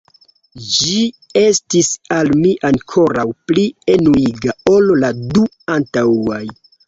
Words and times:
Ĝi 0.75 1.01
estis 1.41 1.89
al 2.15 2.31
mi 2.39 2.53
ankoraŭ 2.71 3.25
pli 3.51 3.67
enuiga 3.97 4.57
ol 4.75 4.89
la 5.03 5.15
du 5.37 5.47
antaŭaj. 5.77 6.43